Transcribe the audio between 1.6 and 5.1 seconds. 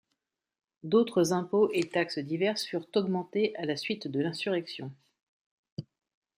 et taxes diverses furent augmentés à la suite de l'insurrection.